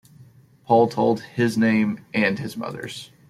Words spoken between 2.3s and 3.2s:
his mother’s.